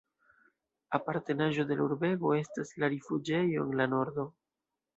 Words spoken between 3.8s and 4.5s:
la nordo.